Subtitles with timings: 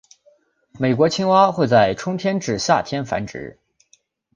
[0.79, 3.59] 美国青蛙会在春天至夏天繁殖。